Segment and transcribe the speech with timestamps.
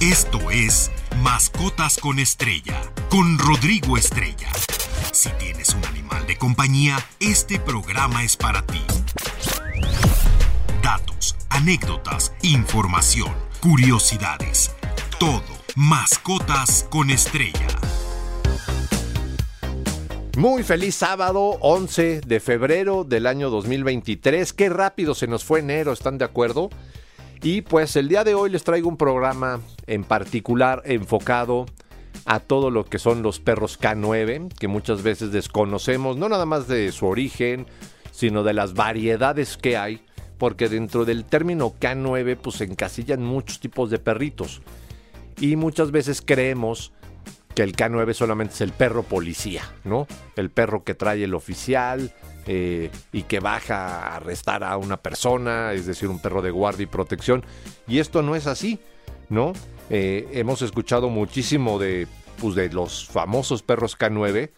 [0.00, 0.90] Esto es
[1.22, 4.50] Mascotas con Estrella, con Rodrigo Estrella.
[5.12, 8.82] Si tienes un animal de compañía, este programa es para ti.
[10.82, 14.72] Datos, anécdotas, información, curiosidades.
[15.20, 15.42] Todo.
[15.76, 17.68] Mascotas con Estrella.
[20.36, 24.52] Muy feliz sábado 11 de febrero del año 2023.
[24.52, 26.68] Qué rápido se nos fue enero, ¿están de acuerdo?
[27.44, 31.66] Y pues el día de hoy les traigo un programa en particular enfocado
[32.24, 36.68] a todo lo que son los perros K9, que muchas veces desconocemos, no nada más
[36.68, 37.66] de su origen,
[38.12, 40.00] sino de las variedades que hay,
[40.38, 44.62] porque dentro del término K9 pues encasillan muchos tipos de perritos.
[45.38, 46.92] Y muchas veces creemos
[47.54, 50.06] que el K9 solamente es el perro policía, ¿no?
[50.36, 52.12] El perro que trae el oficial,
[52.46, 56.84] eh, y que baja a arrestar a una persona, es decir, un perro de guardia
[56.84, 57.42] y protección.
[57.88, 58.80] Y esto no es así,
[59.30, 59.54] ¿no?
[59.88, 62.06] Eh, hemos escuchado muchísimo de,
[62.40, 64.50] pues, de los famosos perros K9.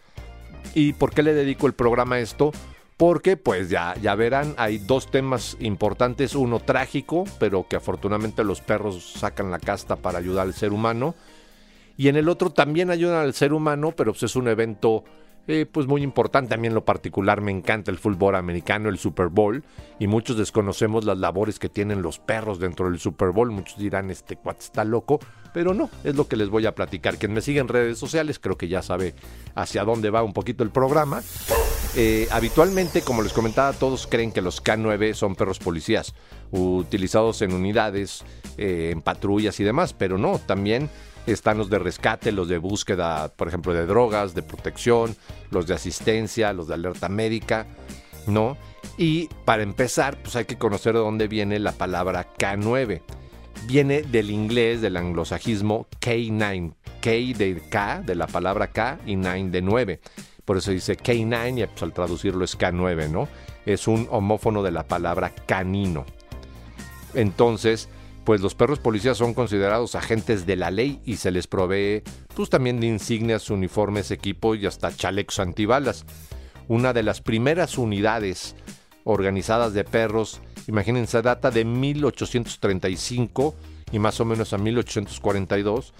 [0.73, 2.51] ¿Y por qué le dedico el programa a esto?
[2.97, 6.35] Porque, pues ya, ya verán, hay dos temas importantes.
[6.35, 11.15] Uno trágico, pero que afortunadamente los perros sacan la casta para ayudar al ser humano.
[11.97, 15.03] Y en el otro también ayudan al ser humano, pero pues, es un evento
[15.47, 16.53] eh, pues muy importante.
[16.53, 19.63] A mí en lo particular me encanta el fútbol americano, el Super Bowl,
[19.97, 23.49] y muchos desconocemos las labores que tienen los perros dentro del Super Bowl.
[23.49, 25.19] Muchos dirán, este cuate está loco,
[25.53, 27.17] pero no, es lo que les voy a platicar.
[27.17, 29.15] Quien me sigue en redes sociales creo que ya sabe
[29.55, 31.23] hacia dónde va un poquito el programa.
[31.95, 36.13] Eh, habitualmente, como les comentaba, todos creen que los K9 son perros policías,
[36.51, 38.23] utilizados en unidades,
[38.57, 40.89] eh, en patrullas y demás, pero no, también
[41.27, 45.15] están los de rescate, los de búsqueda, por ejemplo, de drogas, de protección,
[45.51, 47.67] los de asistencia, los de alerta médica,
[48.25, 48.57] ¿no?
[48.97, 53.01] Y para empezar, pues hay que conocer de dónde viene la palabra K9.
[53.65, 56.73] Viene del inglés, del anglosajismo K9.
[57.01, 59.99] K de K, de la palabra K, y 9 de 9.
[60.45, 63.27] Por eso dice K9 y pues, al traducirlo es K9, ¿no?
[63.65, 66.05] Es un homófono de la palabra canino.
[67.13, 67.89] Entonces,
[68.27, 72.03] pues los perros policías son considerados agentes de la ley y se les provee
[72.35, 76.05] pues también de insignias, uniformes, equipo y hasta chalecos antibalas.
[76.67, 78.57] Una de las primeras unidades
[79.05, 83.55] organizadas de perros, imagínense, data de 1835
[83.93, 85.93] y más o menos a 1842,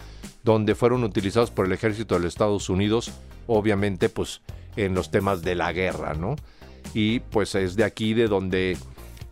[0.43, 3.09] donde fueron utilizados por el ejército de los Estados Unidos,
[3.47, 4.41] obviamente pues
[4.75, 6.35] en los temas de la guerra, ¿no?
[6.93, 8.77] Y pues es de aquí de donde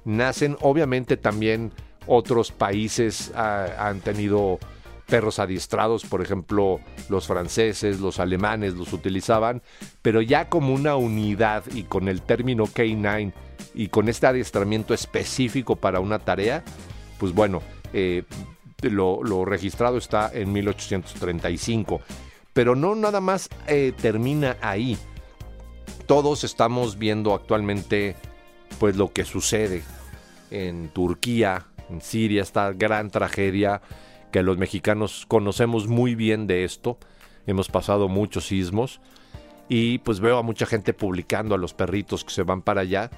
[0.05, 1.73] nacen obviamente también
[2.07, 4.59] otros países ah, han tenido
[5.07, 6.79] perros adiestrados, por ejemplo,
[7.09, 9.61] los franceses, los alemanes los utilizaban,
[10.01, 13.33] pero ya como una unidad y con el término K9
[13.75, 16.63] y con este adiestramiento específico para una tarea,
[17.19, 17.61] pues bueno,
[17.93, 18.23] eh,
[18.81, 22.01] lo, registrado está en 1835.
[22.53, 24.97] Pero no nada más eh, termina ahí.
[26.05, 28.15] Todos estamos viendo actualmente
[28.79, 29.83] pues lo que sucede
[30.51, 33.81] en Turquía, en Siria, esta gran tragedia
[34.31, 36.97] que los mexicanos conocemos muy bien de esto.
[37.47, 38.99] Hemos pasado muchos sismos
[39.69, 43.09] y pues veo a mucha gente publicando a los perritos que se van para allá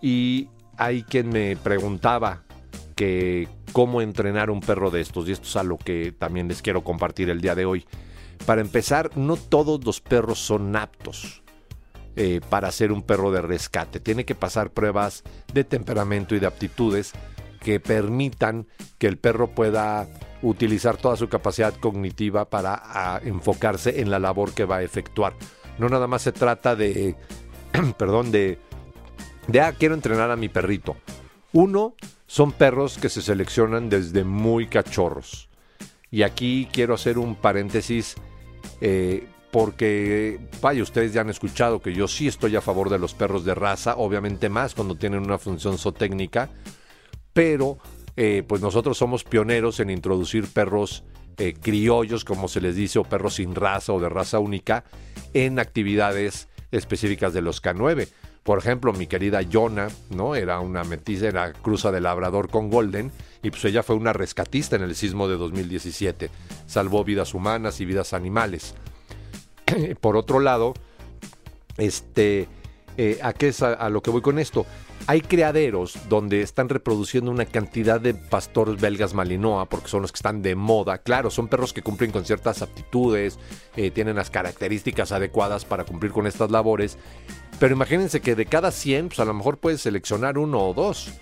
[0.00, 2.42] y hay quien me preguntaba
[2.96, 6.62] que cómo entrenar un perro de estos y esto es a lo que también les
[6.62, 7.86] quiero compartir el día de hoy.
[8.46, 11.42] Para empezar, no todos los perros son aptos
[12.16, 14.00] eh, para ser un perro de rescate.
[14.00, 15.22] Tiene que pasar pruebas
[15.54, 17.12] de temperamento y de aptitudes
[17.62, 18.66] que permitan
[18.98, 20.08] que el perro pueda
[20.42, 25.34] utilizar toda su capacidad cognitiva para enfocarse en la labor que va a efectuar.
[25.78, 27.16] No nada más se trata de,
[27.96, 28.58] perdón, de,
[29.46, 30.96] de, ah, quiero entrenar a mi perrito.
[31.52, 31.94] Uno,
[32.26, 35.48] son perros que se seleccionan desde muy cachorros.
[36.10, 38.16] Y aquí quiero hacer un paréntesis
[38.80, 43.14] eh, porque, vaya, ustedes ya han escuchado que yo sí estoy a favor de los
[43.14, 46.48] perros de raza, obviamente más cuando tienen una función zootécnica
[47.32, 47.78] pero
[48.16, 51.04] eh, pues nosotros somos pioneros en introducir perros
[51.38, 54.84] eh, criollos, como se les dice, o perros sin raza o de raza única,
[55.32, 58.08] en actividades específicas de los K9.
[58.42, 60.34] Por ejemplo, mi querida Yona, ¿no?
[60.34, 63.12] Era una metiza, era cruza de labrador con Golden,
[63.42, 66.28] y pues ella fue una rescatista en el sismo de 2017.
[66.66, 68.74] Salvó vidas humanas y vidas animales.
[70.00, 70.74] Por otro lado,
[71.76, 72.48] este,
[72.96, 74.66] eh, ¿a qué es a, lo que voy con esto?
[75.08, 80.16] Hay criaderos donde están reproduciendo una cantidad de pastores belgas malinois porque son los que
[80.16, 80.98] están de moda.
[80.98, 83.38] Claro, son perros que cumplen con ciertas aptitudes,
[83.76, 86.98] eh, tienen las características adecuadas para cumplir con estas labores.
[87.58, 91.12] Pero imagínense que de cada 100, pues a lo mejor puedes seleccionar uno o dos.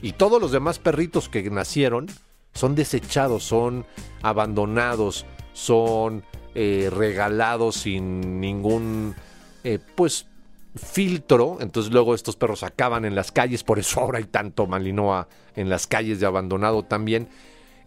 [0.00, 2.06] Y todos los demás perritos que nacieron
[2.54, 3.84] son desechados, son
[4.22, 6.24] abandonados, son
[6.54, 9.14] eh, regalados sin ningún
[9.62, 10.26] eh, pues
[10.74, 11.58] filtro.
[11.60, 15.26] Entonces luego estos perros acaban en las calles, por eso ahora hay tanto Malinois
[15.56, 17.28] en las calles de abandonado también.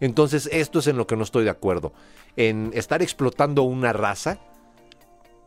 [0.00, 1.92] Entonces esto es en lo que no estoy de acuerdo.
[2.36, 4.38] En estar explotando una raza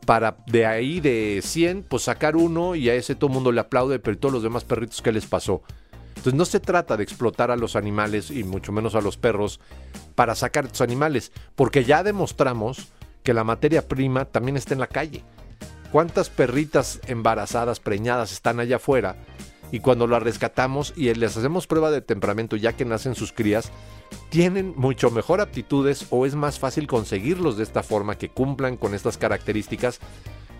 [0.06, 3.60] para de ahí de 100, pues sacar uno y a ese todo el mundo le
[3.60, 5.62] aplaude, pero todos los demás perritos, ¿qué les pasó?
[6.08, 9.60] Entonces no se trata de explotar a los animales y mucho menos a los perros
[10.14, 12.88] para sacar estos animales, porque ya demostramos
[13.22, 15.22] que la materia prima también está en la calle.
[15.92, 19.16] ¿Cuántas perritas embarazadas, preñadas están allá afuera?
[19.70, 23.70] Y cuando las rescatamos y les hacemos prueba de temperamento ya que nacen sus crías,
[24.30, 28.94] tienen mucho mejor aptitudes o es más fácil conseguirlos de esta forma que cumplan con
[28.94, 30.00] estas características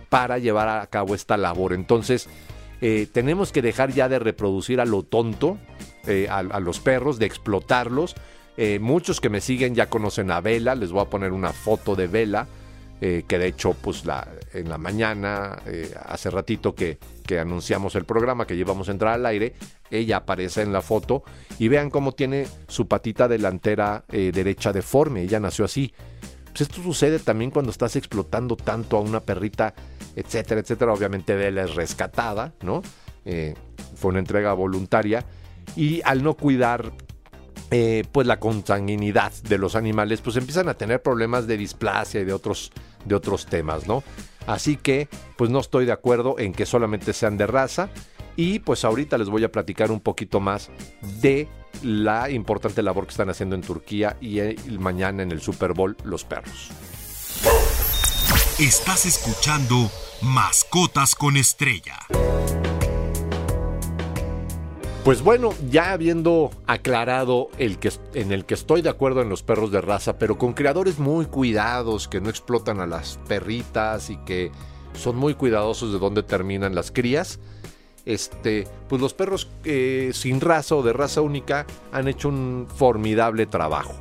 [0.09, 1.73] para llevar a cabo esta labor.
[1.73, 2.29] Entonces,
[2.81, 5.59] eh, tenemos que dejar ya de reproducir a lo tonto
[6.07, 8.15] eh, a, los perros, de explotarlos.
[8.57, 11.97] Eh, muchos que me siguen ya conocen a Vela, les voy a poner una foto
[11.97, 12.47] de Vela.
[13.01, 15.59] Que de hecho, pues la, en la mañana,
[16.07, 19.55] hace ratito que, que, anunciamos el programa, que llevamos a entrar al aire,
[19.91, 21.23] ella aparece en la foto
[21.59, 25.93] y vean cómo tiene su patita delantera derecha deforme, ella nació así.
[26.47, 29.75] Pues esto sucede también cuando estás explotando tanto a una perrita
[30.19, 30.93] etcétera, etcétera.
[30.93, 32.83] Obviamente Bella es rescatada, ¿no?
[33.25, 33.55] Eh,
[33.95, 35.25] fue una entrega voluntaria.
[35.77, 36.93] Y al no cuidar
[37.71, 42.25] eh, pues la consanguinidad de los animales, pues empiezan a tener problemas de displasia y
[42.25, 42.73] de otros,
[43.05, 44.03] de otros temas, ¿no?
[44.47, 47.91] Así que, pues no estoy de acuerdo en que solamente sean de raza.
[48.37, 50.71] Y pues ahorita les voy a platicar un poquito más
[51.21, 51.49] de
[51.83, 54.41] la importante labor que están haciendo en Turquía y
[54.79, 56.71] mañana en el Super Bowl los perros.
[58.59, 59.91] Estás escuchando
[60.23, 61.97] Mascotas con Estrella.
[65.09, 69.43] Pues bueno, ya habiendo aclarado el que, en el que estoy de acuerdo en los
[69.43, 74.19] perros de raza, pero con criadores muy cuidados, que no explotan a las perritas y
[74.19, 74.53] que
[74.93, 77.41] son muy cuidadosos de dónde terminan las crías,
[78.05, 83.47] este, pues los perros eh, sin raza o de raza única han hecho un formidable
[83.47, 83.95] trabajo.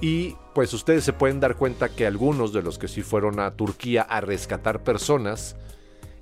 [0.00, 3.50] Y pues ustedes se pueden dar cuenta que algunos de los que sí fueron a
[3.50, 5.56] Turquía a rescatar personas,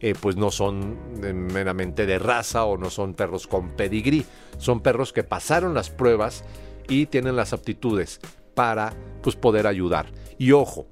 [0.01, 0.99] eh, pues no son
[1.53, 4.25] meramente de raza o no son perros con pedigrí,
[4.59, 6.45] son perros que pasaron las pruebas
[6.89, 8.21] y tienen las aptitudes
[8.55, 8.93] para
[9.23, 10.07] pues, poder ayudar.
[10.39, 10.87] Y ojo,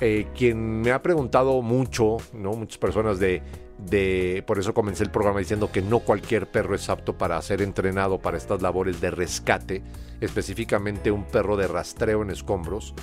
[0.00, 2.52] eh, quien me ha preguntado mucho, ¿no?
[2.52, 3.42] muchas personas de
[3.78, 7.62] de, por eso comencé el programa diciendo que no cualquier perro es apto para ser
[7.62, 9.82] entrenado para estas labores de rescate,
[10.20, 12.94] específicamente un perro de rastreo en escombros.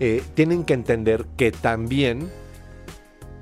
[0.00, 2.30] Eh, tienen que entender que también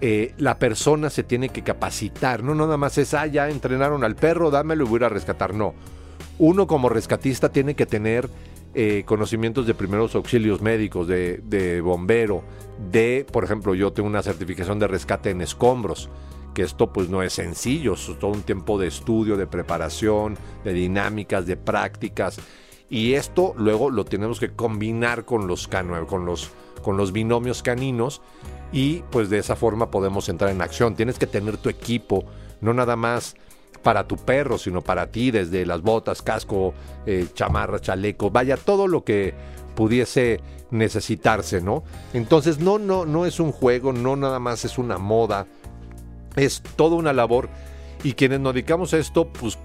[0.00, 4.17] eh, la persona se tiene que capacitar, no nada más es, ah, ya entrenaron al
[4.17, 5.75] perro, dámelo y voy a rescatar, no.
[6.38, 8.31] Uno como rescatista tiene que tener
[8.73, 12.43] eh, conocimientos de primeros auxilios médicos, de, bombero,
[12.91, 16.08] de, por ejemplo, yo tengo una certificación de rescate en escombros,
[16.55, 20.73] que esto pues no es sencillo, es todo un tiempo de estudio, de preparación, de
[20.73, 22.38] dinámicas, de prácticas,
[22.88, 25.69] y esto luego lo tenemos que combinar con los,
[26.08, 26.50] con los,
[26.82, 28.20] con los binomios caninos
[28.72, 30.94] y pues de esa forma podemos entrar en acción.
[30.94, 32.24] Tienes que tener tu equipo,
[32.60, 33.36] no nada más
[33.82, 36.74] para tu perro, sino para ti, desde las botas, casco,
[37.06, 39.34] eh, chamarra, chaleco, vaya, todo lo que
[39.74, 41.82] pudiese necesitarse, ¿no?
[42.12, 45.46] Entonces, no, no, no es un juego, no nada más es una moda,
[46.37, 47.49] es toda una labor
[48.02, 49.58] y quienes nos dedicamos a esto, pues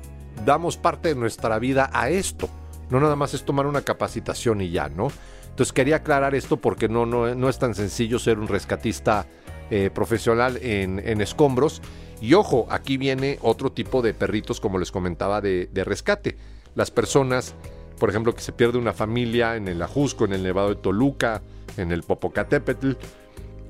[0.46, 2.50] damos parte de nuestra vida a esto.
[2.90, 5.08] No nada más es tomar una capacitación y ya, ¿no?
[5.56, 9.26] Entonces quería aclarar esto porque no, no, no es tan sencillo ser un rescatista
[9.72, 11.82] eh, profesional en, en escombros
[12.22, 16.38] y ojo, aquí viene otro tipo de perritos, como les comentaba, de, rescate.
[16.74, 17.56] Las personas,
[18.00, 21.42] por ejemplo, que se pierde una familia en el Ajusco, en el Nevado de Toluca,
[21.78, 22.94] en el Popocatépetl,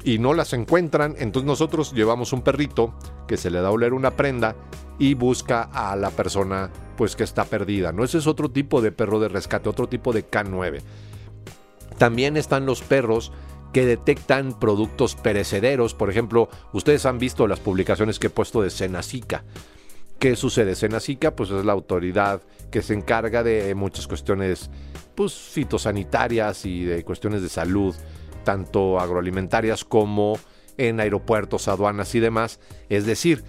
[0.04, 2.94] y no las encuentran, entonces nosotros llevamos un perrito
[3.28, 4.56] que se le da a oler una prenda
[5.00, 7.92] y busca a la persona pues que está perdida.
[7.92, 8.04] ¿no?
[8.04, 10.82] Ese es otro tipo de perro de rescate, otro tipo de K9.
[11.98, 13.32] También están los perros
[13.74, 15.94] que detectan productos perecederos.
[15.94, 19.44] Por ejemplo, ustedes han visto las publicaciones que he puesto de Senacica.
[20.20, 20.76] ¿Qué sucede?
[20.76, 24.70] Senacica pues es la autoridad que se encarga de muchas cuestiones
[25.14, 27.96] pues, fitosanitarias y de cuestiones de salud,
[28.44, 30.40] tanto agroalimentarias como
[30.78, 32.60] en aeropuertos, aduanas y demás.
[32.90, 33.44] Es decir,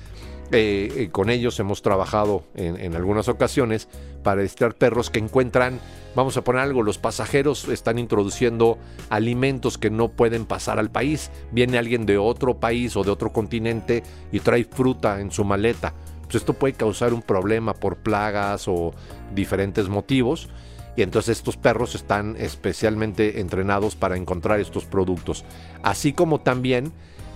[0.52, 3.88] eh, eh, con ellos hemos trabajado en, algunas ocasiones
[4.22, 5.80] para registrar perros que encuentran,
[6.14, 11.30] vamos a poner algo, los pasajeros están introduciendo alimentos que no pueden pasar al país.
[11.52, 15.94] Viene alguien de otro país o de otro continente y trae fruta en su maleta.
[16.22, 18.92] Pues esto puede causar un problema por plagas o
[19.34, 20.48] diferentes motivos.
[20.96, 25.44] y entonces estos perros están especialmente entrenados para encontrar estos productos.
[25.82, 26.92] Así como también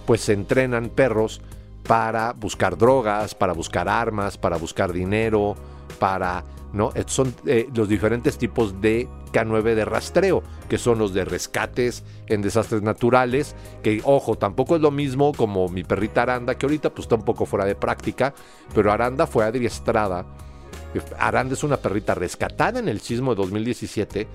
[0.06, 1.42] pues se entrenan perros
[1.86, 5.56] para buscar drogas, para buscar armas, para buscar dinero,
[5.98, 6.90] para ¿no?
[6.94, 12.04] Estos son eh, los diferentes tipos de K9 de rastreo, que son los de rescates
[12.26, 16.90] en desastres naturales, que ojo, tampoco es lo mismo como mi perrita Aranda, que ahorita
[16.90, 18.34] pues está un poco fuera de práctica,
[18.74, 20.26] pero Aranda fue adiestrada.
[21.18, 24.28] Aranda es una perrita rescatada en el sismo de 2017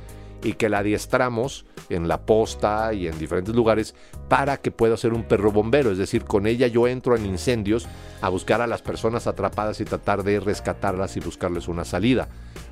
[0.43, 3.95] y que la adiestramos en la posta y en diferentes lugares
[4.29, 5.91] para que pueda ser un perro bombero.
[5.91, 7.87] Es decir, con ella yo entro en incendios
[8.21, 12.27] a buscar a las personas atrapadas y tratar de rescatarlas y buscarles una salida.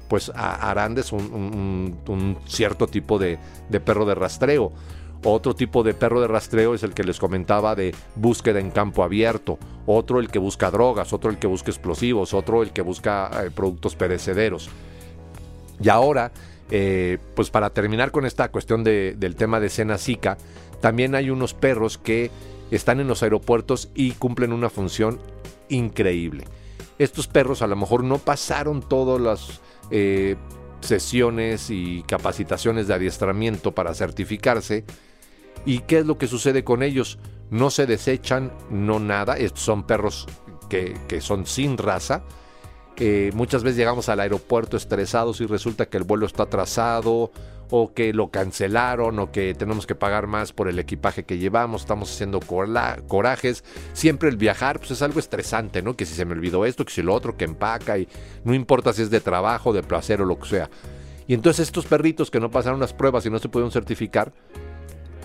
[0.07, 3.39] Pues Aranda es un, cierto tipo de,
[3.69, 4.71] de perro de rastreo.
[5.25, 9.03] Otro tipo de perro de rastreo es el que les comentaba de búsqueda en campo
[9.03, 9.57] abierto.
[9.85, 13.49] Otro el que busca drogas, otro el que busca explosivos, otro el que busca eh,
[13.49, 14.69] productos perecederos.
[15.81, 16.31] Y ahora
[16.75, 20.39] eh, pues para terminar con esta cuestión del tema de cena Zika,
[20.81, 22.31] también hay unos perros que
[22.71, 25.19] están en los aeropuertos y cumplen una función
[25.69, 26.45] increíble.
[26.97, 29.61] Estos perros a lo mejor no pasaron todas las
[29.91, 30.35] eh,
[30.81, 34.83] sesiones y capacitaciones de adiestramiento para certificarse.
[35.67, 37.19] ¿Y qué es lo que sucede con ellos?
[37.51, 39.37] No se desechan, no nada.
[39.37, 40.25] Estos son perros
[40.69, 42.23] que, que son sin raza
[43.33, 47.31] muchas veces llegamos al aeropuerto estresados y resulta que el vuelo está atrasado
[47.69, 51.81] o que lo cancelaron o que tenemos que pagar más por el equipaje que llevamos,
[51.81, 53.63] estamos haciendo corajes.
[53.93, 55.95] Siempre el viajar pues es algo estresante, ¿no?
[55.95, 58.07] Que si se me olvidó esto, que si lo otro, que empaca y
[58.43, 60.69] no importa si es de trabajo, de placer o lo que sea.
[61.25, 64.33] Y entonces estos perritos que no pasaron las pruebas y no se pudieron certificar,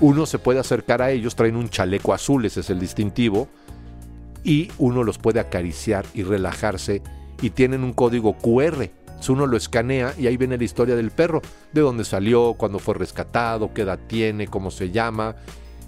[0.01, 3.49] uno se puede acercar a ellos, traen un chaleco azul, ese es el distintivo,
[4.45, 7.03] y uno los puede acariciar y relajarse
[7.41, 8.91] y tienen un código QR.
[9.29, 11.43] Uno lo escanea y ahí viene la historia del perro,
[11.73, 15.37] de dónde salió, cuándo fue rescatado, qué edad tiene, cómo se llama.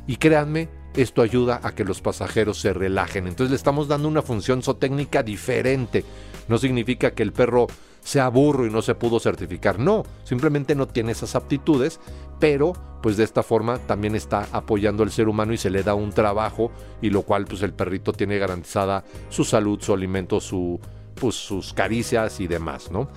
[0.06, 3.26] Y créanme, esto ayuda a que los pasajeros se relajen.
[3.26, 6.04] Entonces le estamos dando una función zootécnica diferente.
[6.48, 7.68] No significa que el perro
[8.02, 9.78] sea burro y no se pudo certificar.
[9.78, 12.00] No, simplemente no tiene esas aptitudes,
[12.38, 15.94] pero pues de esta forma también está apoyando al ser humano y se le da
[15.94, 20.80] un trabajo y lo cual pues el perrito tiene garantizada su salud, su alimento, su,
[21.20, 23.08] pues, sus caricias y demás, ¿no?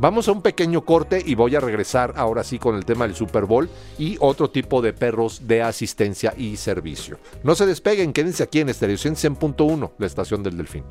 [0.00, 3.16] Vamos a un pequeño corte y voy a regresar ahora sí con el tema del
[3.16, 7.18] Super Bowl y otro tipo de perros de asistencia y servicio.
[7.42, 10.84] No se despeguen, quédense aquí en Estéreo 100.1, la estación del Delfín.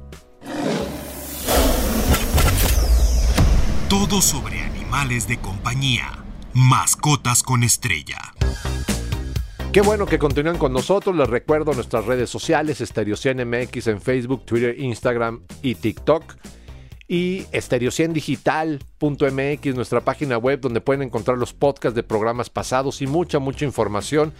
[3.90, 6.26] Todo sobre animales de compañía.
[6.54, 8.18] Mascotas con estrella.
[9.78, 11.16] Qué bueno que continúan con nosotros.
[11.16, 16.24] Les recuerdo nuestras redes sociales, Stereo MX en Facebook, Twitter, Instagram y TikTok
[17.08, 23.38] y estereociendigital.mx, nuestra página web donde pueden encontrar los podcasts de programas pasados y mucha,
[23.38, 24.34] mucha información.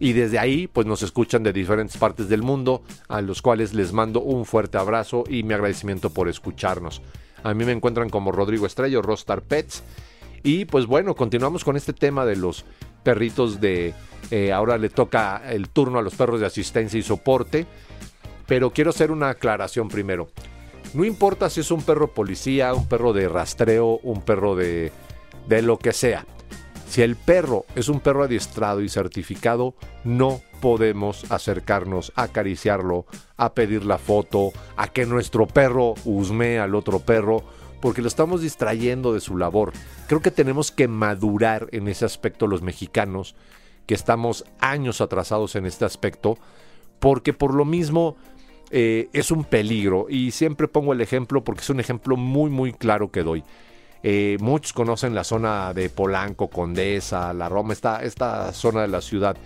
[0.00, 3.92] Y desde ahí, pues nos escuchan de diferentes partes del mundo, a los cuales les
[3.92, 7.02] mando un fuerte abrazo y mi agradecimiento por escucharnos.
[7.42, 9.82] A mí me encuentran como Rodrigo Estrello, Rostar Pets.
[10.42, 12.64] Y pues bueno, continuamos con este tema de los
[13.08, 13.94] perritos de...
[14.30, 17.64] Eh, ahora le toca el turno a los perros de asistencia y soporte.
[18.46, 20.28] Pero quiero hacer una aclaración primero.
[20.92, 24.92] No importa si es un perro policía, un perro de rastreo, un perro de,
[25.46, 26.26] de lo que sea.
[26.86, 29.74] Si el perro es un perro adiestrado y certificado,
[30.04, 33.06] no podemos acercarnos a acariciarlo,
[33.38, 37.42] a pedir la foto, a que nuestro perro husmee al otro perro,
[37.80, 39.72] porque lo estamos distrayendo de su labor.
[40.06, 43.34] Creo que tenemos que madurar en ese aspecto los mexicanos,
[43.86, 46.36] que estamos años atrasados en este aspecto,
[46.98, 48.16] porque por lo mismo
[48.70, 50.06] eh, es un peligro.
[50.08, 53.44] Y siempre pongo el ejemplo porque es un ejemplo muy, muy claro que doy.
[54.02, 59.00] Eh, muchos conocen la zona de Polanco, Condesa, La Roma, esta, esta zona de la
[59.00, 59.36] ciudad.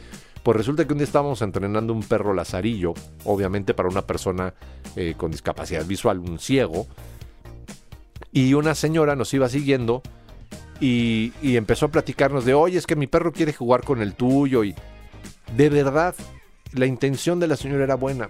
[0.42, 4.52] Pues resulta que un día estábamos entrenando un perro lazarillo, obviamente para una persona
[4.96, 6.86] eh, con discapacidad visual, un ciego.
[8.32, 10.02] Y una señora nos iba siguiendo
[10.80, 14.64] y, empezó a platicarnos de, oye, es que mi perro quiere jugar con el tuyo.
[14.64, 14.74] Y
[15.54, 16.14] de verdad,
[16.72, 18.28] la intención de la señora era buena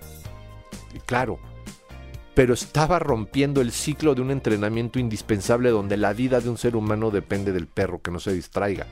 [1.06, 1.38] claro,
[2.34, 6.76] pero estaba rompiendo el ciclo de un entrenamiento indispensable donde la vida de un ser
[6.76, 8.86] humano depende del perro, que no se distraiga.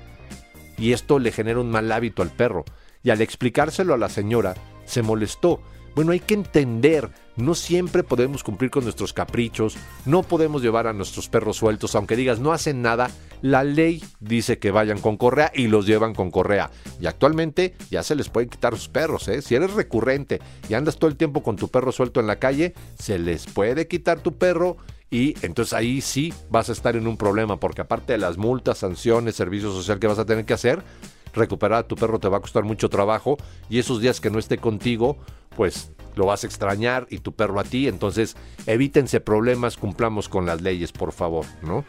[0.78, 2.64] Y esto le genera un mal hábito al perro.
[3.02, 5.60] Y al explicárselo a la señora, se molestó.
[5.94, 10.92] Bueno, hay que entender no siempre podemos cumplir con nuestros caprichos, no podemos llevar a
[10.92, 13.10] nuestros perros sueltos, aunque digas no hacen nada,
[13.42, 16.70] la ley dice que vayan con correa y los llevan con correa.
[17.00, 19.40] Y actualmente ya se les puede quitar sus perros, ¿eh?
[19.42, 22.74] Si eres recurrente y andas todo el tiempo con tu perro suelto en la calle,
[22.98, 24.76] se les puede quitar tu perro
[25.12, 28.78] Y entonces ahí sí vas a estar en un problema, porque aparte de las multas,
[28.78, 30.84] sanciones, servicio social que vas a tener que hacer,
[31.32, 33.36] recuperar a tu perro te va a costar mucho trabajo
[33.68, 35.18] y esos días que no esté contigo,
[35.56, 37.88] pues lo vas a extrañar y tu perro a ti.
[37.88, 41.84] Entonces evítense problemas, cumplamos con las leyes, por favor, ¿no?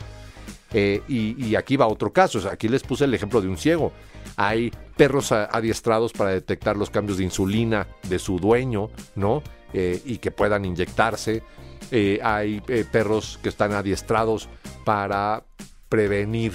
[0.74, 2.48] Eh, y, aquí va otro caso.
[2.50, 3.92] aquí les puse el ejemplo de un ciego.
[4.38, 9.44] Hay perros adiestrados para detectar los cambios de insulina de su dueño, ¿no?
[9.74, 11.44] Eh, y que puedan inyectarse.
[11.92, 14.48] Eh, hay perros que están adiestrados
[14.86, 15.44] para
[15.90, 16.54] prevenir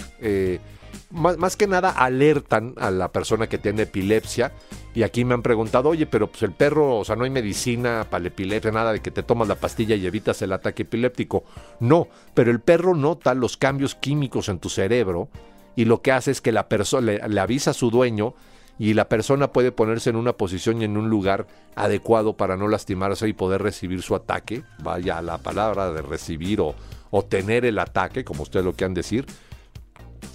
[1.11, 4.53] más, que nada alertan a la persona que tiene epilepsia.
[4.97, 8.07] Y aquí me han preguntado, oye, pero pues el perro, o sea, no hay medicina
[8.09, 11.45] para la epilepsia, nada de que te tomas la pastilla y evitas el ataque epiléptico.
[11.81, 15.29] No, pero el perro nota los cambios químicos en tu cerebro
[15.77, 18.33] y lo que hace es que la persona le, avisa a su dueño
[18.79, 22.67] y la persona puede ponerse en una posición y en un lugar adecuado para no
[22.67, 24.63] lastimarse y poder recibir su ataque.
[24.83, 26.75] Vaya la palabra de recibir o,
[27.11, 29.27] o tener el ataque, como ustedes lo quieran decir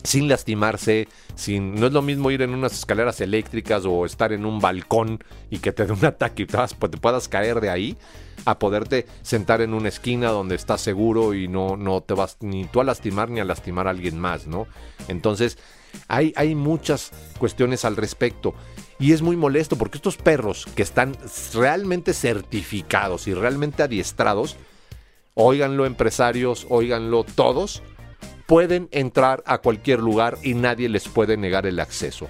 [0.03, 4.45] sin lastimarse, sin no es lo mismo ir en unas escaleras eléctricas o estar en
[4.45, 7.97] un balcón y que te dé un ataque y te, te puedas caer de ahí
[8.45, 12.65] a poderte sentar en una esquina donde estás seguro y no, no te vas ni
[12.65, 14.67] tú a lastimar ni a lastimar a alguien más, ¿no?
[15.07, 15.57] Entonces,
[16.07, 18.55] hay, hay muchas cuestiones al respecto.
[18.99, 21.17] Y es muy molesto porque estos perros que están
[21.53, 24.57] realmente certificados y realmente adiestrados,
[25.33, 27.81] óiganlo empresarios, óiganlo todos,
[28.51, 32.27] pueden entrar a cualquier lugar y nadie les puede negar el acceso.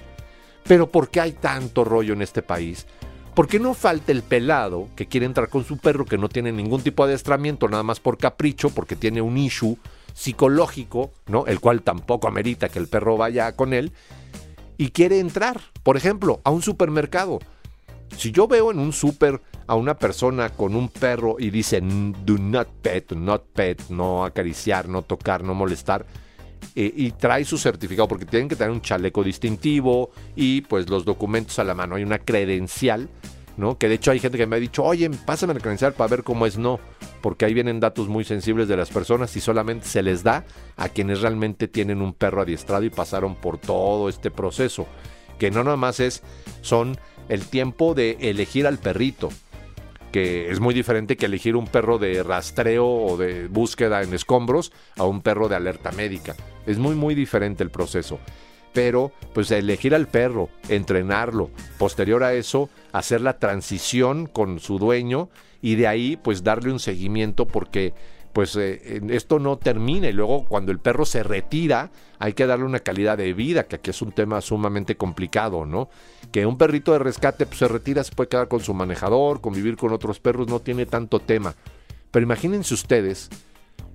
[0.62, 2.86] Pero ¿por qué hay tanto rollo en este país?
[3.34, 6.52] ¿Por qué no falta el pelado que quiere entrar con su perro que no tiene
[6.52, 9.76] ningún tipo de adiestramiento, nada más por capricho, porque tiene un issue
[10.14, 11.44] psicológico, ¿no?
[11.48, 13.90] El cual tampoco amerita que el perro vaya con él
[14.78, 17.40] y quiere entrar, por ejemplo, a un supermercado.
[18.16, 22.36] Si yo veo en un super a una persona con un perro y dice do
[22.36, 26.04] not pet, not pet, no acariciar, no tocar, no molestar,
[26.76, 31.06] eh, y trae su certificado, porque tienen que tener un chaleco distintivo y pues los
[31.06, 33.08] documentos a la mano, hay una credencial,
[33.56, 33.78] ¿no?
[33.78, 36.22] Que de hecho hay gente que me ha dicho, oye, pásame la credencial para ver
[36.22, 36.78] cómo es, no,
[37.22, 40.44] porque ahí vienen datos muy sensibles de las personas y solamente se les da
[40.76, 44.86] a quienes realmente tienen un perro adiestrado y pasaron por todo este proceso,
[45.38, 46.22] que no nada más es,
[46.60, 46.98] son
[47.30, 49.30] el tiempo de elegir al perrito,
[50.12, 54.70] que es muy diferente que elegir un perro de rastreo o de búsqueda en escombros
[54.96, 56.36] a un perro de alerta médica.
[56.66, 58.20] Es muy muy diferente el proceso.
[58.72, 65.28] Pero pues elegir al perro, entrenarlo, posterior a eso hacer la transición con su dueño
[65.60, 67.92] y de ahí pues darle un seguimiento porque
[68.32, 72.64] pues eh, esto no termina y luego cuando el perro se retira hay que darle
[72.64, 75.90] una calidad de vida, que aquí es un tema sumamente complicado, ¿no?
[76.30, 79.76] Que un perrito de rescate pues, se retira, se puede quedar con su manejador, convivir
[79.76, 81.54] con otros perros, no tiene tanto tema.
[82.10, 83.28] Pero imagínense ustedes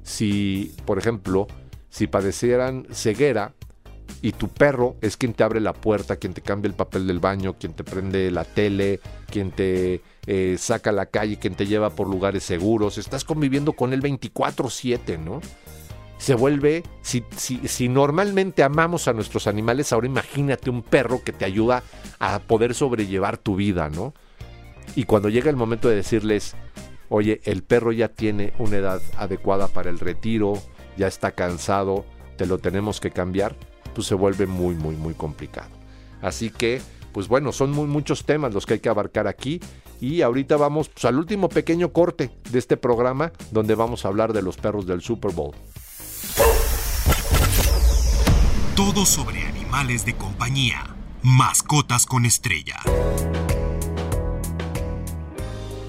[0.03, 1.47] si, por ejemplo,
[1.89, 3.53] si padecieran ceguera
[4.21, 7.19] y tu perro es quien te abre la puerta, quien te cambia el papel del
[7.19, 11.67] baño, quien te prende la tele, quien te eh, saca a la calle, quien te
[11.67, 15.41] lleva por lugares seguros, estás conviviendo con él 24/7, ¿no?
[16.17, 21.45] Se vuelve, si, si normalmente amamos a nuestros animales, ahora imagínate un perro que te
[21.45, 21.83] ayuda
[22.17, 24.15] a poder sobrellevar tu vida, ¿no?
[24.95, 26.55] Y cuando llega el momento de decirles,
[27.09, 30.61] oye, el perro ya tiene una edad adecuada para el retiro,
[30.97, 32.03] ya está cansado,
[32.37, 33.55] te lo tenemos que cambiar,
[33.97, 35.71] pues se vuelve muy, muy, muy complicado.
[36.21, 36.83] Así que,
[37.13, 39.59] pues bueno, son muy, muchos temas los que hay que abarcar aquí.
[39.99, 44.33] Y ahorita vamos pues, al último pequeño corte de este programa donde vamos a hablar
[44.33, 45.55] de los perros del Super Bowl.
[48.75, 50.95] Todo sobre animales de compañía.
[51.23, 52.75] Mascotas con estrella.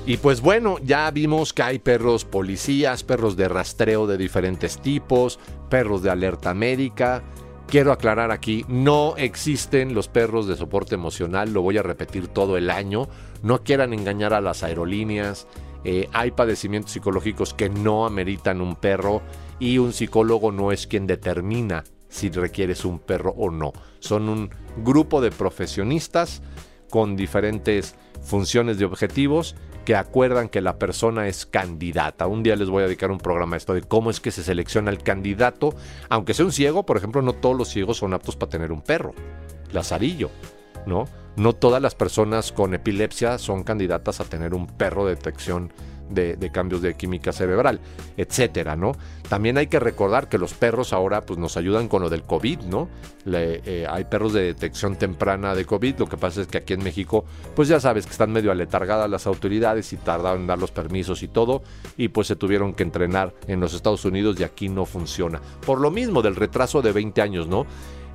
[0.07, 5.39] Y pues bueno, ya vimos que hay perros policías, perros de rastreo de diferentes tipos,
[5.69, 7.23] perros de alerta médica,
[7.69, 12.57] Quiero aclarar aquí, no existen los perros de soporte emocional, lo voy a repetir todo
[12.57, 13.11] el año.
[13.43, 15.47] No quieran engañar a las aerolíneas.
[15.85, 19.21] Eh, hay padecimientos psicológicos que no ameritan un perro
[19.59, 23.75] y un psicólogo no es quien determina si requieres un perro o no.
[23.99, 26.41] Son un grupo de profesionistas
[26.89, 29.57] con diferentes funciones y objetivos
[29.89, 32.27] que acuerdan que la persona es candidata.
[32.27, 34.43] Un día les voy a dedicar un programa a esto de cómo es que se
[34.43, 35.75] selecciona el candidato.
[36.11, 38.83] Aunque sea un ciego, por ejemplo, no todos los ciegos son aptos para tener un
[38.83, 39.15] perro.
[39.73, 40.29] Lazarillo,
[40.85, 41.07] ¿no?
[41.39, 45.73] No todas las personas con epilepsia son candidatas a tener un perro de detección
[46.11, 47.81] de, cambios de química cerebral,
[48.17, 48.93] etcétera, ¿no?
[49.29, 52.61] También hay que recordar que los perros ahora pues, nos ayudan con lo del COVID,
[52.61, 52.89] ¿no?
[53.27, 56.83] Eh, hay perros de detección temprana de COVID, lo que pasa es que aquí en
[56.83, 57.25] México,
[57.55, 61.23] pues ya sabes que están medio aletargadas las autoridades y tardaron en dar los permisos
[61.23, 61.63] y todo,
[61.97, 65.41] y pues se tuvieron que entrenar en los Estados Unidos y aquí no funciona.
[65.65, 67.67] Por lo mismo del retraso de 20 años, ¿no?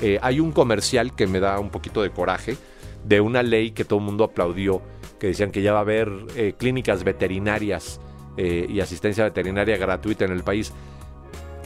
[0.02, 2.58] Eh, hay un comercial que me da un poquito de coraje
[3.04, 4.82] de una ley que todo el mundo aplaudió
[5.24, 8.02] que decían que ya va a haber eh, clínicas veterinarias
[8.36, 10.74] eh, y asistencia veterinaria gratuita en el país.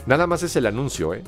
[0.06, 1.24] Nada más es el anuncio, ¿eh?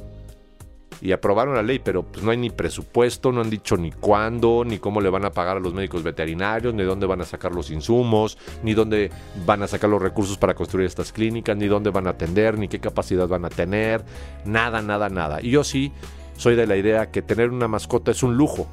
[1.03, 4.65] Y aprobaron la ley, pero pues no hay ni presupuesto, no han dicho ni cuándo,
[4.65, 7.53] ni cómo le van a pagar a los médicos veterinarios, ni dónde van a sacar
[7.53, 9.11] los insumos, ni dónde
[9.45, 12.69] van a sacar los recursos para construir estas clínicas, ni dónde van a atender, ni
[12.69, 14.05] qué capacidad van a tener.
[14.45, 15.41] Nada, nada, nada.
[15.43, 15.91] Y yo sí
[16.37, 18.69] soy de la idea que tener una mascota es un lujo.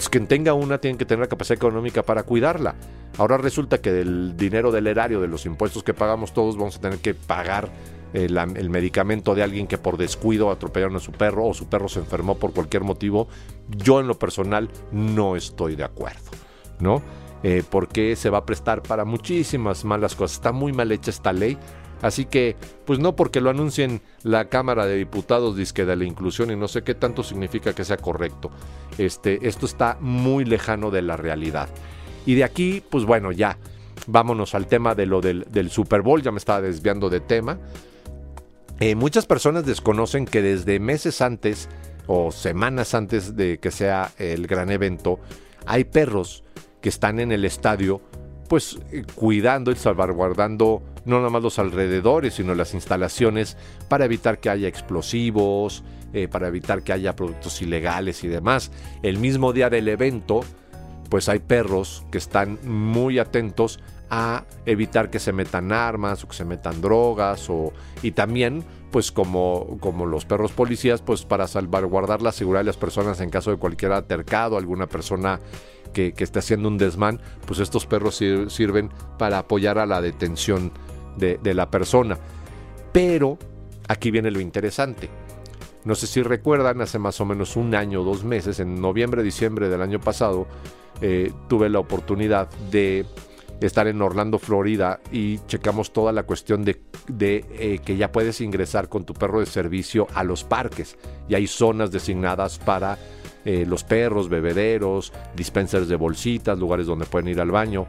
[0.00, 2.74] Es quien tenga una tiene que tener la capacidad económica para cuidarla.
[3.18, 6.80] Ahora resulta que del dinero del erario, de los impuestos que pagamos todos, vamos a
[6.80, 7.68] tener que pagar
[8.14, 11.98] el, medicamento de alguien que por descuido atropellaron a su perro o su perro se
[11.98, 13.28] enfermó por cualquier motivo.
[13.68, 16.30] Yo en lo personal no estoy de acuerdo,
[16.78, 17.02] ¿no?
[17.42, 20.38] Eh, porque se va a prestar para muchísimas malas cosas.
[20.38, 21.58] Está muy mal hecha esta ley.
[22.02, 26.50] Así que, pues no porque lo anuncien la Cámara de Diputados disque de la inclusión
[26.50, 28.50] y no sé qué tanto significa que sea correcto.
[28.96, 31.68] Este, esto está muy lejano de la realidad.
[32.24, 33.58] Y de aquí, pues bueno, ya
[34.06, 37.58] vámonos al tema de lo del, Super Bowl, ya me estaba desviando de tema.
[38.78, 41.68] Eh, muchas personas desconocen que desde meses antes
[42.06, 45.20] o semanas antes de que sea el gran evento,
[45.66, 46.44] hay perros
[46.80, 48.00] que están en el estadio,
[48.48, 53.56] pues eh, cuidando y salvaguardando no nada más los alrededores, sino las instalaciones
[53.88, 55.82] para evitar que haya explosivos,
[56.12, 58.70] eh, para evitar que haya productos ilegales y demás.
[59.02, 60.40] El mismo día del evento,
[61.08, 66.34] pues hay perros que están muy atentos a evitar que se metan armas o que
[66.34, 72.20] se metan drogas o y también pues como, como los perros policías pues para salvaguardar
[72.20, 75.38] la seguridad de las personas en caso de cualquier altercado, alguna persona
[75.92, 78.16] que, esté haciendo un desmán, pues estos perros
[78.48, 80.72] sirven para apoyar a la detención
[81.20, 82.18] de, la persona.
[82.92, 83.38] Pero
[83.88, 85.08] aquí viene lo interesante.
[85.84, 89.68] No sé si recuerdan, hace más o menos un año, dos meses, en noviembre, diciembre
[89.68, 90.46] del año pasado,
[91.00, 93.06] eh, tuve la oportunidad de
[93.66, 96.80] estar en Orlando, Florida, y checamos toda la cuestión de,
[97.18, 100.96] eh, que ya puedes ingresar con tu perro de servicio a los parques.
[101.28, 102.98] Y hay zonas designadas para
[103.44, 107.86] eh, los perros, bebederos, dispensers de bolsitas, lugares donde pueden ir al baño.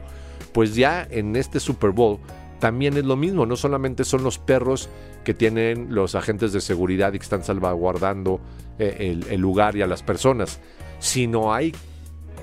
[0.52, 2.18] Pues ya en este Super Bowl
[2.62, 4.88] también es lo mismo, no solamente son los perros
[5.24, 8.38] que tienen los agentes de seguridad y que están salvaguardando
[8.78, 10.60] el, el lugar y a las personas,
[11.00, 11.74] sino hay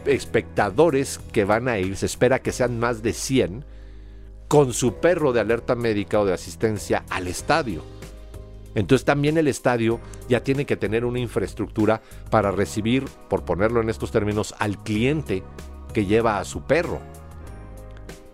[0.05, 3.63] espectadores que van a ir, se espera que sean más de 100,
[4.49, 7.81] con su perro de alerta médica o de asistencia al estadio.
[8.75, 13.89] Entonces también el estadio ya tiene que tener una infraestructura para recibir, por ponerlo en
[13.89, 15.43] estos términos, al cliente
[15.93, 16.99] que lleva a su perro.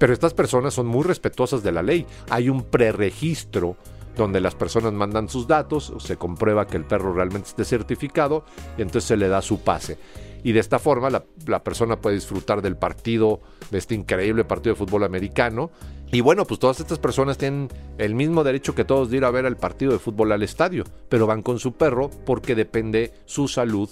[0.05, 2.05] Pero estas personas son muy respetuosas de la ley.
[2.29, 3.75] Hay un preregistro
[4.15, 8.45] donde las personas mandan sus datos, se comprueba que el perro realmente esté certificado
[8.77, 9.97] y entonces se le da su pase
[10.45, 13.41] y de esta forma la, persona puede disfrutar del partido,
[13.71, 15.71] de este increíble partido de fútbol americano.
[16.11, 19.31] Y bueno, pues todas estas personas tienen el mismo derecho que todos de ir a
[19.31, 23.47] ver el partido de fútbol al estadio, pero van con su perro porque depende su
[23.47, 23.89] salud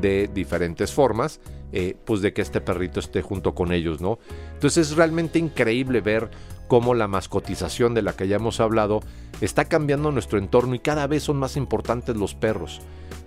[0.00, 1.40] de diferentes formas,
[1.72, 4.18] eh, pues de que este perrito esté junto con ellos, ¿no?
[4.54, 6.30] Entonces es realmente increíble ver
[6.68, 9.00] cómo la mascotización de la que ya hemos hablado
[9.40, 12.80] está cambiando nuestro entorno y cada vez son más importantes los perros.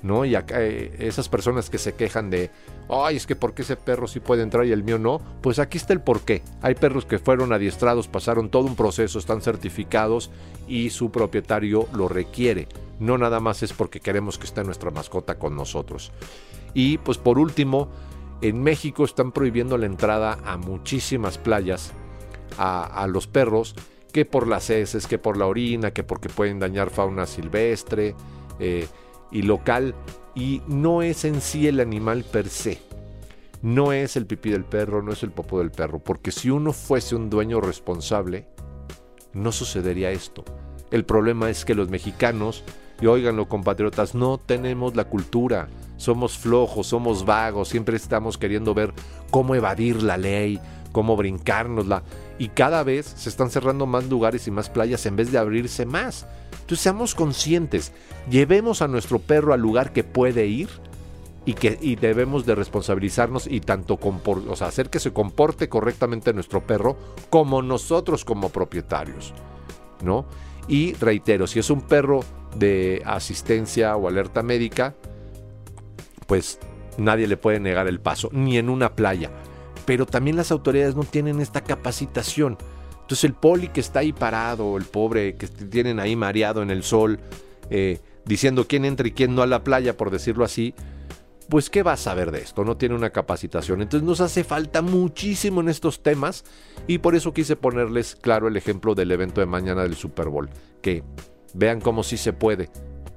[0.06, 0.24] ¿no?
[0.24, 2.52] Y acá, eh, esas personas que se quejan de,
[2.90, 5.20] ay, es que ¿por qué ese perro sí puede entrar y el mío no?
[5.42, 6.44] Pues aquí está el porqué.
[6.62, 10.30] Hay perros que fueron adiestrados, pasaron todo un proceso, están certificados
[10.68, 12.68] y su propietario lo requiere.
[13.00, 16.12] No nada más es porque queremos que esté nuestra mascota con nosotros.
[16.74, 17.90] Y pues por último,
[18.42, 21.94] en México están prohibiendo la entrada a muchísimas playas
[22.58, 23.76] a, los perros,
[24.14, 28.16] que por las heces, que por la orina, que porque pueden dañar fauna silvestre.
[28.60, 28.88] Eh,
[29.32, 29.96] y local
[30.34, 32.80] y no es en sí el animal per se.
[33.62, 36.72] No es el pipí del perro, no es el popo del perro, porque si uno
[36.72, 38.48] fuese un dueño responsable,
[39.34, 40.44] no sucedería esto.
[40.92, 42.64] El problema es que los mexicanos,
[43.02, 48.94] y oiganlo compatriotas, no tenemos la cultura, somos flojos, somos vagos, siempre estamos queriendo ver
[49.32, 50.60] cómo evadir la ley,
[50.92, 52.04] cómo brincárnosla,
[52.40, 55.86] y cada vez se están cerrando más lugares y más playas en vez de abrirse
[55.86, 56.26] más.
[56.52, 57.92] Entonces seamos conscientes,
[58.30, 60.70] llevemos a nuestro perro al lugar que puede ir
[61.46, 66.34] y que y debemos de responsabilizarnos y tanto o sea, hacer que se comporte correctamente
[66.34, 66.98] nuestro perro
[67.30, 69.34] como nosotros como propietarios,
[70.02, 70.26] ¿no?
[70.68, 72.22] Y reitero, si es un perro
[72.56, 74.96] de asistencia o alerta médica,
[76.28, 76.60] pues
[76.98, 79.32] nadie le puede negar el paso, ni en una playa.
[79.86, 82.58] Pero también las autoridades no tienen esta capacitación.
[83.02, 86.84] Entonces el poli que está ahí parado, el pobre que tienen ahí mareado en el
[86.84, 87.20] sol,
[87.70, 90.74] eh, diciendo quién entra y quién no a la playa, por decirlo así,
[91.50, 92.64] pues ¿qué va a saber de esto?
[92.64, 93.84] No tiene una capacitación.
[93.84, 96.44] Entonces nos hace falta muchísimo en estos temas
[96.88, 100.50] y por eso quise ponerles claro el ejemplo del evento de mañana del Super Bowl,
[100.82, 101.04] que
[101.56, 102.70] vean cómo sí se puede,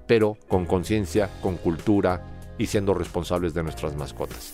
[0.07, 4.53] pero con conciencia, con cultura y siendo responsables de nuestras mascotas.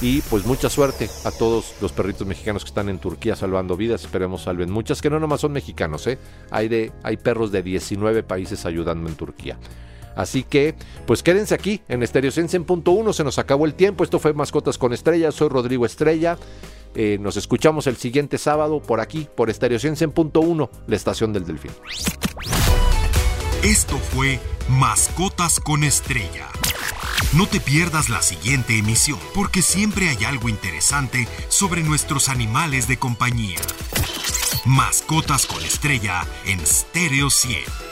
[0.00, 4.02] Y pues mucha suerte a todos los perritos mexicanos que están en Turquía salvando vidas.
[4.02, 6.18] Esperemos salven muchas, que no nomás son mexicanos, ¿eh?
[6.50, 9.58] Hay, de, hay perros de 19 países ayudando en Turquía.
[10.14, 10.74] Así que,
[11.06, 13.12] pues quédense aquí en Estereosense.1.
[13.12, 14.04] Se nos acabó el tiempo.
[14.04, 15.32] Esto fue Mascotas con Estrella.
[15.32, 16.38] Soy Rodrigo Estrella.
[16.94, 21.70] Eh, nos escuchamos el siguiente sábado por aquí, por Estereosense.1, la estación del Delfín.
[23.62, 26.48] Esto fue Mascotas con Estrella.
[27.32, 32.98] No te pierdas la siguiente emisión, porque siempre hay algo interesante sobre nuestros animales de
[32.98, 33.58] compañía.
[34.64, 37.87] Mascotas con Estrella en Stereo 100.